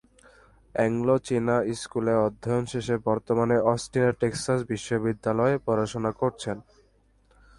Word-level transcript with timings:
অ্যাংলো-চীনা 0.75 1.55
স্কুলে 1.73 2.13
অধ্যয়ন 2.17 2.63
শেষে 2.65 2.95
বর্তমানে 3.07 3.55
অস্টিনের 3.65 4.13
টেক্সাস 4.19 4.59
বিশ্ববিদ্যালয়ে 4.69 5.55
পড়াশোনা 5.65 6.11
করছেন। 6.11 6.57